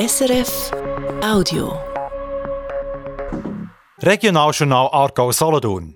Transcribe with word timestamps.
SRF 0.00 0.70
Audio. 1.22 1.78
Regionaljournal 3.98 4.88
Aargau-Solothurn. 4.92 5.94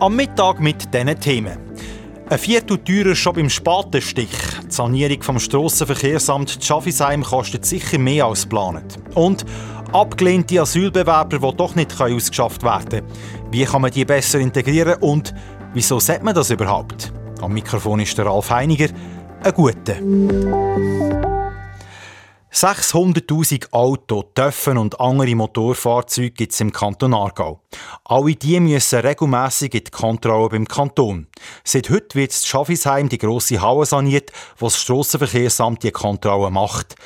Am 0.00 0.14
Mittag 0.14 0.60
mit 0.60 0.92
diesen 0.92 1.18
Themen. 1.18 1.56
Ein 2.28 2.38
Viertel 2.38 2.76
teurer 2.76 3.14
schon 3.14 3.36
beim 3.36 3.48
Spatenstich. 3.48 4.28
Die 4.66 4.70
Sanierung 4.70 5.22
vom 5.22 5.38
Strassenverkehrsamt 5.38 6.58
Schaffisheim 6.62 7.22
kostet 7.22 7.64
sicher 7.64 7.96
mehr 7.98 8.26
als 8.26 8.42
geplant. 8.42 8.98
Und 9.14 9.46
abgelehnte 9.92 10.60
Asylbewerber, 10.60 11.38
die 11.38 11.56
doch 11.56 11.74
nicht 11.74 11.98
ausgeschafft 11.98 12.62
werden 12.62 12.88
können. 12.90 13.06
Wie 13.50 13.64
kann 13.64 13.80
man 13.80 13.92
die 13.92 14.04
besser 14.04 14.40
integrieren 14.40 15.00
und 15.00 15.32
wieso 15.72 16.00
sagt 16.00 16.22
man 16.22 16.34
das 16.34 16.50
überhaupt? 16.50 17.14
Am 17.40 17.54
Mikrofon 17.54 18.00
ist 18.00 18.18
der 18.18 18.26
Ralf 18.26 18.50
Heiniger. 18.50 18.88
Ein 19.42 19.54
guter. 19.54 21.39
600.000 22.52 23.72
Auto, 23.72 24.24
Töpfen 24.34 24.76
und 24.76 24.98
andere 24.98 25.36
Motorfahrzeuge 25.36 26.32
gibt 26.32 26.52
es 26.52 26.60
im 26.60 26.72
Kanton 26.72 27.14
Aargau. 27.14 27.60
Alle 28.04 28.34
die 28.34 28.58
müssen 28.58 28.98
regelmässig 28.98 29.72
in 29.72 29.84
die 29.84 29.90
Kontrolle 29.92 30.48
beim 30.48 30.66
Kanton. 30.66 31.28
Seit 31.62 31.90
heute 31.90 32.16
wird 32.16 32.32
in 32.32 32.44
Schaffisheim 32.44 33.08
die 33.08 33.18
grosse 33.18 33.62
Halle 33.62 33.86
saniert, 33.86 34.32
wo 34.58 34.66
das 34.66 34.80
Strassenverkehrsamt 34.80 35.84
die 35.84 35.92
Kontrolle 35.92 36.50
macht. 36.50 36.96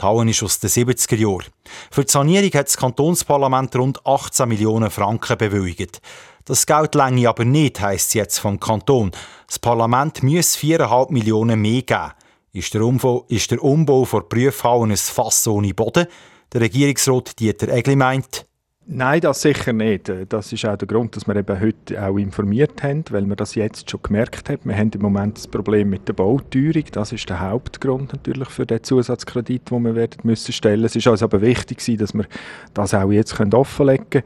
Die 0.00 0.04
Halle 0.04 0.30
ist 0.30 0.42
aus 0.42 0.58
den 0.60 0.70
70er 0.70 1.16
Jahren. 1.16 1.52
Für 1.90 2.04
die 2.04 2.10
Sanierung 2.10 2.52
hat 2.54 2.68
das 2.68 2.78
Kantonsparlament 2.78 3.76
rund 3.76 4.06
18 4.06 4.48
Millionen 4.48 4.90
Franken 4.90 5.36
bewilligt. 5.36 6.00
Das 6.46 6.64
Geld 6.64 6.94
länge 6.94 7.28
aber 7.28 7.44
nicht, 7.44 7.78
heisst 7.78 8.08
es 8.08 8.14
jetzt 8.14 8.38
vom 8.38 8.58
Kanton. 8.58 9.12
Das 9.46 9.58
Parlament 9.58 10.22
muss 10.22 10.56
4,5 10.56 11.12
Millionen 11.12 11.60
mehr 11.60 11.82
geben. 11.82 12.12
Ist 12.54 12.72
der 12.72 12.82
Umbau, 12.82 13.24
ist 13.28 13.50
der 13.50 13.60
Umbau 13.60 14.06
der 14.12 14.20
Prüfhalle 14.20 14.84
ein 14.84 14.96
Fass 14.96 15.44
ohne 15.48 15.74
Boden? 15.74 16.06
Der 16.52 16.60
Regierungsrat 16.60 17.40
Dieter 17.40 17.68
Egli 17.68 17.96
meint, 17.96 18.46
Nein, 18.86 19.22
das 19.22 19.42
sicher 19.42 19.72
nicht. 19.72 20.12
Das 20.28 20.52
ist 20.52 20.64
auch 20.64 20.76
der 20.76 20.86
Grund, 20.86 21.16
dass 21.16 21.26
wir 21.26 21.34
eben 21.34 21.58
heute 21.58 22.00
auch 22.00 22.16
informiert 22.16 22.80
haben, 22.84 23.02
weil 23.10 23.26
wir 23.26 23.34
das 23.34 23.56
jetzt 23.56 23.90
schon 23.90 24.02
gemerkt 24.04 24.48
haben. 24.50 24.60
Wir 24.64 24.76
haben 24.76 24.90
im 24.94 25.00
Moment 25.00 25.38
das 25.38 25.48
Problem 25.48 25.90
mit 25.90 26.06
der 26.06 26.12
Bauteuerung. 26.12 26.84
Das 26.92 27.10
ist 27.10 27.28
der 27.28 27.40
Hauptgrund 27.40 28.12
natürlich 28.12 28.50
für 28.50 28.66
den 28.66 28.84
Zusatzkredit, 28.84 29.70
den 29.72 29.82
wir 29.82 29.96
werden 29.96 30.20
müssen 30.22 30.52
stellen. 30.52 30.84
Es 30.84 30.94
ist 30.94 31.08
also 31.08 31.24
aber 31.24 31.40
wichtig, 31.40 31.78
dass 31.98 32.14
wir 32.14 32.26
das 32.72 32.94
auch 32.94 33.10
jetzt 33.10 33.34
offenlegen 33.40 34.10
können. 34.10 34.24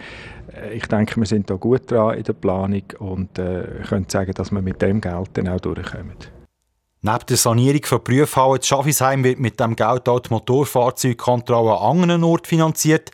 Ich 0.75 0.87
denke, 0.87 1.19
wir 1.19 1.27
sind 1.27 1.49
da 1.49 1.55
gut 1.55 1.91
dran 1.91 2.19
in 2.19 2.25
der 2.25 2.33
Planung 2.35 2.83
und 2.99 3.39
äh, 3.39 3.63
können 3.89 4.07
sagen, 4.09 4.33
dass 4.35 4.51
wir 4.51 4.61
mit 4.61 4.83
dem 4.83 5.01
Geld 5.01 5.31
dann 5.33 5.49
auch 5.49 5.61
durchkommen. 5.61 6.38
Neben 7.01 7.27
der 7.29 7.37
Sanierung 7.37 7.85
von 7.85 8.03
Prüfhallen 8.03 8.61
Schaffisheim 8.61 9.23
wird 9.23 9.39
mit 9.39 9.61
dem 9.61 9.77
Geld 9.77 10.09
auch 10.09 10.19
die 10.19 10.31
Motorfahrzeugkontrolle 10.31 11.79
an 11.79 12.01
anderen 12.01 12.25
Orten 12.25 12.47
finanziert. 12.47 13.13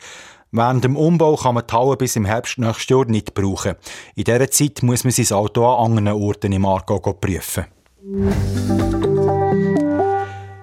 Während 0.53 0.85
dem 0.85 0.97
Umbau 0.97 1.37
kann 1.37 1.55
man 1.55 1.67
die 1.67 1.75
Halle 1.75 1.97
bis 1.99 2.17
im 2.17 2.25
Herbst 2.25 2.57
nächstes 2.57 2.89
Jahr 2.89 3.05
nicht 3.05 3.35
brauchen. 3.35 3.75
In 4.15 4.25
dieser 4.25 4.51
Zeit 4.51 4.83
muss 4.83 5.05
man 5.05 5.13
sein 5.13 5.37
Auto 5.37 5.67
an 5.67 5.99
anderen 5.99 6.19
Orten 6.23 6.53
im 6.53 6.65
Aargau 6.65 6.99
prüfen. 6.99 7.67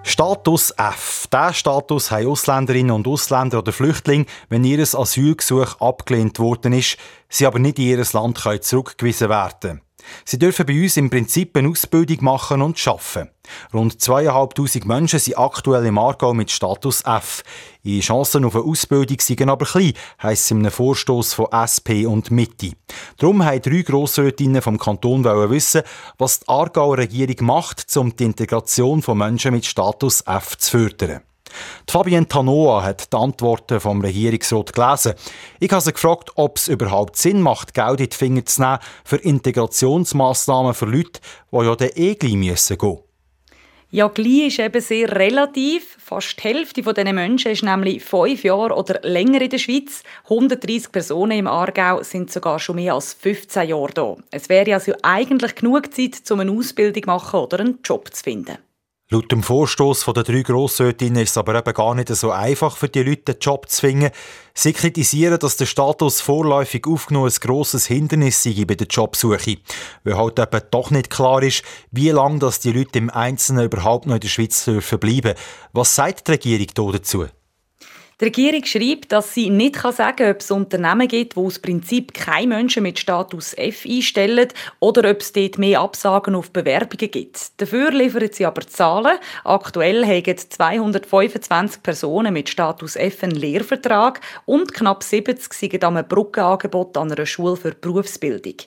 Status 0.01 0.71
F. 0.71 1.27
Diesen 1.31 1.53
Status 1.53 2.09
haben 2.09 2.27
Ausländerinnen 2.27 2.91
und 2.91 3.07
Ausländer 3.07 3.59
oder 3.59 3.71
Flüchtlinge, 3.71 4.25
wenn 4.49 4.63
ihr 4.63 4.79
Asylgesuch 4.79 5.79
abgelehnt 5.79 6.39
worden 6.39 6.73
ist, 6.73 6.97
sie 7.29 7.45
aber 7.45 7.59
nicht 7.59 7.77
in 7.77 7.85
ihr 7.85 8.03
Land 8.13 8.39
zurückgewiesen 8.61 9.29
werden 9.29 9.59
können. 9.59 9.81
Sie 10.25 10.39
dürfen 10.39 10.65
bei 10.65 10.81
uns 10.81 10.97
im 10.97 11.09
Prinzip 11.09 11.55
eine 11.57 11.69
Ausbildung 11.69 12.23
machen 12.23 12.61
und 12.61 12.87
arbeiten. 12.87 13.29
Rund 13.73 14.01
zweieinhalbtausend 14.01 14.85
Menschen 14.85 15.19
sind 15.19 15.37
aktuell 15.37 15.85
im 15.85 15.97
Aargau 15.97 16.33
mit 16.33 16.51
Status 16.51 17.01
F. 17.01 17.43
Ihre 17.83 18.01
Chancen 18.01 18.45
auf 18.45 18.55
eine 18.55 18.63
Ausbildung 18.63 19.19
sind 19.19 19.41
aber 19.49 19.65
klein, 19.65 19.93
heisst 20.21 20.45
es 20.45 20.51
in 20.51 20.59
einem 20.59 20.71
Vorstoß 20.71 21.33
von 21.33 21.47
SP 21.49 22.05
und 22.05 22.29
Mitte. 22.29 22.73
Darum 23.17 23.43
haben 23.43 23.61
drei 23.61 23.81
Grossrätinnen 23.81 24.61
vom 24.61 24.77
Kanton 24.77 25.23
wissen, 25.23 25.81
was 26.17 26.41
die 26.41 26.49
Aargauer 26.49 26.99
Regierung 26.99 27.45
macht, 27.45 27.85
um 27.97 28.15
die 28.15 28.25
Integration 28.25 29.01
von 29.01 29.17
Menschen 29.17 29.53
mit 29.53 29.65
Status 29.65 30.21
F 30.21 30.57
zu 30.57 30.71
fördern. 30.77 31.21
Die 31.87 31.91
Fabienne 31.91 32.27
Tanoa 32.27 32.83
hat 32.83 33.11
die 33.11 33.17
Antworten 33.17 33.79
vom 33.79 34.01
Regierungsrat 34.01 34.73
gelesen. 34.73 35.13
Ich 35.59 35.71
habe 35.71 35.81
sie 35.81 35.93
gefragt, 35.93 36.31
ob 36.35 36.57
es 36.57 36.67
überhaupt 36.67 37.17
Sinn 37.17 37.41
macht, 37.41 37.73
Geld 37.73 37.99
in 37.99 38.09
die 38.09 38.17
Finger 38.17 38.45
zu 38.45 38.61
nehmen 38.61 38.79
für 39.03 39.17
Integrationsmaßnahmen 39.17 40.73
für 40.73 40.85
Leute, 40.85 41.21
die 41.51 41.57
ja 41.57 41.75
dann 41.75 41.89
eh 41.95 42.15
gleich 42.15 42.33
müssen 42.33 42.77
gehen 42.77 42.99
ja, 43.93 44.07
gleich 44.07 44.47
ist 44.47 44.59
eben 44.59 44.81
sehr 44.81 45.11
relativ. 45.11 45.97
Fast 45.99 46.37
die 46.37 46.43
Hälfte 46.43 46.81
dieser 46.81 47.13
Menschen 47.13 47.51
ist 47.51 47.61
nämlich 47.61 48.01
fünf 48.01 48.43
Jahre 48.45 48.73
oder 48.73 49.01
länger 49.03 49.41
in 49.41 49.49
der 49.49 49.57
Schweiz. 49.57 50.03
130 50.23 50.93
Personen 50.93 51.39
im 51.39 51.47
Aargau 51.47 52.01
sind 52.01 52.31
sogar 52.31 52.57
schon 52.57 52.77
mehr 52.77 52.93
als 52.93 53.13
15 53.13 53.67
Jahre 53.67 53.93
da. 53.93 54.15
Es 54.31 54.47
wäre 54.47 54.73
also 54.73 54.93
eigentlich 55.03 55.55
genug 55.55 55.93
Zeit, 55.93 56.19
um 56.31 56.39
eine 56.39 56.51
Ausbildung 56.53 57.03
zu 57.03 57.09
machen 57.09 57.39
oder 57.41 57.59
einen 57.59 57.79
Job 57.83 58.13
zu 58.13 58.23
finden. 58.23 58.57
Laut 59.13 59.29
dem 59.29 59.43
Vorstoß 59.43 60.05
der 60.05 60.23
drei 60.23 60.41
Grossrätinnen 60.41 61.21
ist 61.21 61.31
es 61.31 61.37
aber 61.37 61.55
eben 61.55 61.73
gar 61.73 61.93
nicht 61.95 62.07
so 62.15 62.31
einfach 62.31 62.77
für 62.77 62.87
die 62.87 63.03
Leute, 63.03 63.33
einen 63.33 63.41
Job 63.41 63.67
zu 63.67 63.81
finden. 63.81 64.09
Sie 64.53 64.71
kritisieren, 64.71 65.37
dass 65.37 65.57
der 65.57 65.65
Status 65.65 66.21
vorläufig 66.21 66.87
aufgenommen 66.87 67.29
ein 67.29 67.39
grosses 67.41 67.87
Hindernis 67.87 68.41
sei 68.41 68.63
bei 68.65 68.75
der 68.75 68.87
Jobsuche. 68.87 69.57
Weil 70.05 70.15
halt 70.15 70.39
eben 70.39 70.61
doch 70.71 70.91
nicht 70.91 71.09
klar 71.09 71.43
ist, 71.43 71.63
wie 71.91 72.09
lange 72.11 72.39
die 72.63 72.71
Leute 72.71 72.99
im 72.99 73.09
Einzelnen 73.09 73.65
überhaupt 73.65 74.05
noch 74.05 74.15
in 74.15 74.21
der 74.21 74.29
Schweiz 74.29 74.63
dürfen 74.63 74.99
bleiben. 74.99 75.33
Was 75.73 75.93
sagt 75.93 76.29
die 76.29 76.55
Regierung 76.55 76.93
dazu? 76.93 77.25
Die 78.21 78.25
Regierung 78.25 78.63
schreibt, 78.65 79.11
dass 79.11 79.33
sie 79.33 79.49
nicht 79.49 79.77
sagen 79.77 80.15
kann, 80.15 80.29
ob 80.29 80.41
es 80.41 80.51
Unternehmen 80.51 81.07
gibt, 81.07 81.35
die 81.35 81.39
aus 81.39 81.57
Prinzip 81.57 82.13
keine 82.13 82.49
Menschen 82.49 82.83
mit 82.83 82.99
Status 82.99 83.55
F 83.57 83.83
einstellen 83.83 84.49
oder 84.79 85.09
ob 85.09 85.21
es 85.21 85.33
dort 85.33 85.57
mehr 85.57 85.81
Absagen 85.81 86.35
auf 86.35 86.51
Bewerbungen 86.51 87.09
gibt. 87.09 87.59
Dafür 87.59 87.89
liefern 87.89 88.29
sie 88.31 88.45
aber 88.45 88.61
Zahlen. 88.61 89.17
Aktuell 89.43 90.05
haben 90.05 90.37
225 90.37 91.81
Personen 91.81 92.31
mit 92.31 92.47
Status 92.47 92.95
F 92.95 93.23
einen 93.23 93.33
Lehrvertrag 93.33 94.21
und 94.45 94.71
knapp 94.71 95.01
70 95.01 95.51
sind 95.51 95.83
am 95.83 95.95
Brückenangebot 96.07 96.95
an 96.97 97.11
einer 97.11 97.25
Schule 97.25 97.57
für 97.57 97.71
Berufsbildung. 97.71 98.57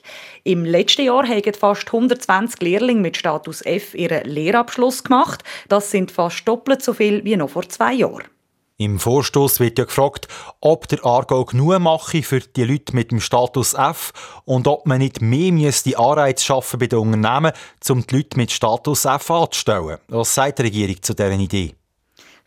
Im 0.43 0.65
letzten 0.65 1.05
Jahr 1.05 1.25
haben 1.25 1.53
fast 1.53 1.87
120 1.87 2.61
Lehrlinge 2.61 2.99
mit 2.99 3.15
Status 3.15 3.65
F 3.65 3.95
ihren 3.95 4.25
Lehrabschluss 4.25 5.05
gemacht. 5.05 5.45
Das 5.69 5.91
sind 5.91 6.11
fast 6.11 6.45
doppelt 6.45 6.83
so 6.83 6.91
viel 6.91 7.23
wie 7.23 7.37
noch 7.37 7.51
vor 7.51 7.69
zwei 7.69 7.93
Jahren. 7.93 8.34
Im 8.77 8.99
Vorstoß 8.99 9.61
wird 9.61 9.79
ja 9.79 9.85
gefragt, 9.85 10.27
ob 10.59 10.89
der 10.89 11.05
Aargau 11.05 11.45
genug 11.45 11.79
mache 11.79 12.21
für 12.23 12.41
die 12.41 12.65
Leute 12.65 12.93
mit 12.93 13.09
dem 13.09 13.21
Status 13.21 13.73
F 13.73 14.11
und 14.43 14.67
ob 14.67 14.85
man 14.85 14.97
nicht 14.97 15.21
mehr 15.21 15.53
müsste 15.53 15.97
Anreiz 15.97 16.43
schaffen 16.43 16.79
bei 16.79 16.87
den 16.87 16.99
Unternehmen, 16.99 17.53
um 17.87 18.05
die 18.05 18.15
Leute 18.17 18.35
mit 18.37 18.51
Status 18.51 19.05
F 19.05 19.31
anzustellen. 19.31 19.99
Was 20.09 20.35
sagt 20.35 20.59
die 20.59 20.63
Regierung 20.63 21.01
zu 21.01 21.13
dieser 21.13 21.31
Idee? 21.31 21.73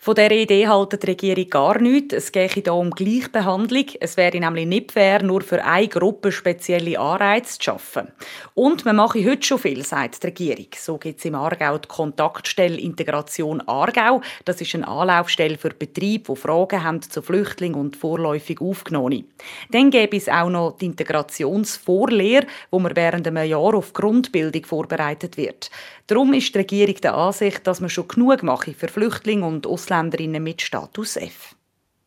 Von 0.00 0.14
dieser 0.14 0.31
Idee 0.31 0.69
hält 0.69 1.03
die 1.03 1.06
Regierung 1.06 1.50
gar 1.50 1.81
nichts. 1.81 2.14
Es 2.14 2.31
gehe 2.31 2.47
hier 2.47 2.72
um 2.72 2.92
Gleichbehandlung. 2.92 3.86
Es 3.98 4.16
wäre 4.16 4.38
nämlich 4.38 4.64
nicht 4.64 4.92
fair, 4.92 5.25
nur 5.25 5.41
für 5.41 5.64
eine 5.64 5.88
Gruppe 5.88 6.31
spezielle 6.31 7.00
Anreize 7.00 7.59
zu 7.59 7.64
schaffen. 7.64 8.12
Und 8.54 8.84
man 8.84 8.94
mache 8.94 9.28
heute 9.28 9.44
schon 9.44 9.58
viel, 9.58 9.84
sagt 9.84 10.22
die 10.22 10.28
Regierung. 10.28 10.69
So 10.76 10.98
gibt 10.98 11.19
es 11.19 11.25
im 11.25 11.34
Aargau 11.34 11.78
die 11.78 11.88
Kontaktstelle 11.88 12.78
Integration 12.78 13.60
Aargau. 13.66 14.20
Das 14.44 14.60
ist 14.60 14.72
eine 14.76 14.87
Anlaufstelle 14.87 15.58
für 15.58 15.70
Betriebe, 15.70 16.32
die 16.32 16.41
Fragen 16.41 16.84
haben 16.84 17.03
zu 17.03 17.20
Flüchtlingen 17.20 17.81
und 17.81 17.97
vorläufig 17.97 18.60
Aufgenommenen. 18.60 19.28
Dann 19.72 19.91
gäbe 19.91 20.16
es 20.16 20.28
auch 20.28 20.48
noch 20.48 20.78
die 20.78 20.87
Integrationsvorlehre, 20.87 22.47
wo 22.70 22.78
man 22.78 22.94
während 22.94 23.26
einem 23.26 23.44
Jahr 23.44 23.75
auf 23.75 23.92
Grundbildung 23.94 24.64
vorbereitet 24.64 25.37
wird. 25.37 25.72
Darum 26.08 26.32
ist 26.32 26.54
die 26.54 26.58
Regierung 26.58 26.94
der 27.02 27.14
Ansicht, 27.14 27.66
dass 27.66 27.80
man 27.80 27.91
schon 27.91 28.08
genug 28.08 28.42
mache 28.42 28.72
für 28.72 28.88
Flüchtlinge 28.88 29.44
und 29.44 29.66
Ausländerinnen 29.66 30.42
mit 30.42 30.62
Status 30.62 31.16
F. 31.16 31.55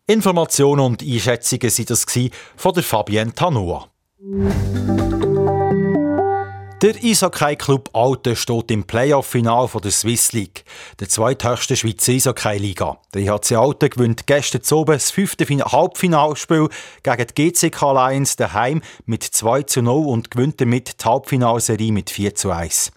Informationen 0.08 0.82
und 0.82 1.04
Einschätzungen 1.04 1.72
waren 1.72 1.86
das 1.86 2.06
von 2.58 2.82
Fabienne 2.82 3.36
Tanoa. 3.36 3.92
Der 6.82 6.96
Eishockey-Club 6.96 7.92
Alten 7.94 8.36
steht 8.36 8.72
im 8.72 8.86
Playoff-Final 8.86 9.70
der 9.84 9.92
Swiss 9.92 10.34
League, 10.34 10.66
der 11.00 11.10
zweithöchsten 11.10 11.78
Schweizer 11.78 12.14
Eishockey-Liga. 12.14 12.98
Der 13.14 13.22
IHC 13.22 13.56
Alten 13.56 13.92
gewinnt 13.92 14.26
gestern 14.26 14.64
oben 14.76 14.94
das 14.94 15.12
fünfte 15.12 15.46
Halbfinalspiel 15.46 16.70
gegen 17.04 17.28
die 17.28 17.52
GCK 17.52 17.82
Lions 17.82 18.36
daheim 18.36 18.82
mit 19.06 19.22
2 19.22 19.62
zu 19.62 19.84
0 19.84 20.08
und 20.08 20.32
gewinnt 20.32 20.60
damit 20.60 21.00
die 21.00 21.06
Halbfinalserie 21.06 21.92
mit 21.92 22.10
4 22.10 22.34
zu 22.34 22.50
1. 22.50 22.92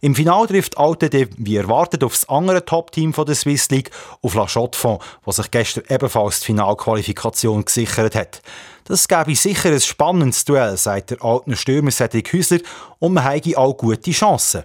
Im 0.00 0.16
Final 0.16 0.48
trifft 0.48 0.76
Alten 0.76 1.28
wie 1.36 1.56
erwartet 1.58 2.02
auf 2.02 2.14
das 2.14 2.28
andere 2.28 2.64
Top-Team 2.64 3.12
der 3.12 3.36
Swiss 3.36 3.70
League, 3.70 3.92
auf 4.20 4.34
La 4.34 4.46
Chaux-de-Fonds, 4.48 5.04
was 5.24 5.36
sich 5.36 5.52
gestern 5.52 5.84
ebenfalls 5.88 6.40
die 6.40 6.46
Finalqualifikation 6.46 7.64
gesichert 7.64 8.16
hat. 8.16 8.42
Das 8.88 9.06
gäbe 9.06 9.34
sicher 9.34 9.70
ein 9.70 9.80
spannendes 9.80 10.46
Duell, 10.46 10.78
sagt 10.78 11.10
der 11.10 11.22
alten 11.22 11.54
Stürmer 11.54 11.90
Cedric 11.90 12.32
Hüsler, 12.32 12.60
und 12.98 13.12
man 13.12 13.22
habe 13.22 13.58
auch 13.58 13.74
gute 13.74 14.10
Chancen. 14.12 14.62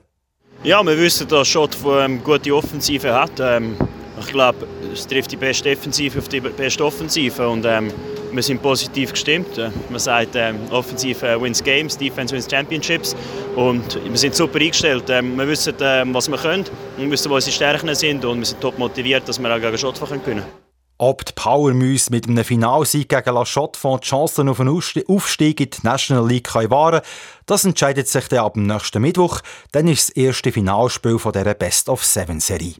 Ja, 0.64 0.82
wir 0.82 0.98
wissen, 0.98 1.28
dass 1.28 1.46
Schott 1.46 1.76
ähm, 1.86 2.24
gute 2.24 2.56
Offensive 2.56 3.14
hat. 3.14 3.38
Ähm, 3.42 3.76
ich 4.18 4.28
glaube, 4.28 4.66
es 4.94 5.06
trifft 5.06 5.34
die 5.34 5.36
beste 5.36 5.66
Defensive 5.66 6.20
auf 6.20 6.30
die 6.30 6.40
beste 6.40 6.86
Offensive 6.86 7.50
und 7.50 7.66
ähm, 7.66 7.92
wir 8.32 8.42
sind 8.42 8.62
positiv 8.62 9.12
gestimmt. 9.12 9.60
Man 9.90 10.00
sagt, 10.00 10.36
ähm, 10.36 10.56
Offensive 10.72 11.42
wins 11.42 11.62
Games, 11.62 11.98
Defense 11.98 12.34
wins 12.34 12.50
Championships 12.50 13.18
und 13.58 14.00
wir 14.10 14.18
sind 14.18 14.36
super 14.36 14.58
eingestellt. 14.58 15.04
Ähm, 15.10 15.36
wir 15.36 15.50
wissen, 15.50 15.74
ähm, 15.82 16.14
was 16.14 16.30
wir 16.30 16.38
können, 16.38 16.64
wir 16.96 17.12
wissen, 17.12 17.30
wo 17.30 17.36
unsere 17.36 17.54
Stärken 17.54 17.94
sind 17.94 18.24
und 18.24 18.40
wir 18.40 18.46
sind 18.46 18.62
top 18.62 18.80
motiviert, 18.80 19.28
dass 19.28 19.38
wir 19.38 19.54
auch 19.54 19.60
gegen 19.60 19.78
Schottland 19.78 20.24
gewinnen 20.24 20.44
können. 20.44 20.63
Ob 20.98 21.26
die 21.26 21.34
Power 21.34 21.74
Müs 21.74 22.10
mit 22.10 22.28
einem 22.28 22.44
Finalsieg 22.44 23.10
gegen 23.10 23.34
La 23.34 23.44
Chaux-de-Fonds 23.44 24.02
die 24.02 24.10
Chancen 24.10 24.48
auf 24.48 24.60
einen 24.60 24.80
Aufstieg 25.08 25.60
in 25.60 25.70
die 25.70 25.78
National 25.84 26.28
League 26.28 26.52
können 26.52 26.72
wahren 26.72 27.02
das 27.46 27.66
entscheidet 27.66 28.08
sich 28.08 28.28
dann 28.30 28.40
ab 28.40 28.54
dem 28.54 28.68
nächsten 28.68 29.02
Mittwoch. 29.02 29.42
Dann 29.72 29.88
ist 29.88 30.10
das 30.10 30.16
erste 30.16 30.52
Finalspiel 30.52 31.20
von 31.20 31.34
dieser 31.34 31.54
Best-of-Seven-Serie. 31.54 32.76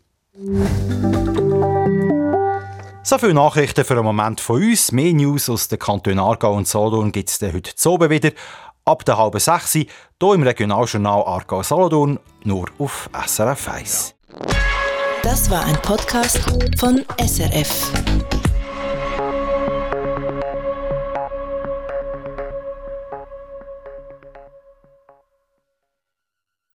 So 3.06 3.18
viele 3.18 3.34
Nachrichten 3.34 3.84
für 3.84 3.96
einen 3.96 4.06
Moment 4.06 4.40
von 4.40 4.64
uns. 4.64 4.92
Mehr 4.92 5.14
News 5.14 5.50
aus 5.50 5.68
den 5.68 5.80
Kantonen 5.80 6.20
Aargau 6.20 6.54
und 6.54 6.68
Solothurn 6.68 7.12
gibt 7.12 7.30
es 7.30 7.42
heute 7.42 7.76
zu 7.76 7.92
oben 7.92 8.10
wieder. 8.10 8.32
Ab 8.86 9.04
der 9.06 9.18
halben 9.18 9.40
sechs 9.40 9.74
hier 9.74 9.86
im 10.22 10.44
Regionaljournal 10.44 11.24
Aargau-Solothurn 11.24 12.20
nur 12.44 12.68
auf 12.80 13.10
SRF 13.26 13.68
1. 13.68 14.16
Das 15.22 15.50
war 15.50 15.64
ein 15.66 15.76
Podcast 15.82 16.40
von 16.80 17.04
SRF. 17.18 18.03